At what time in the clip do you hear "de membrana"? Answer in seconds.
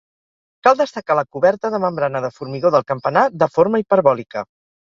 1.75-2.23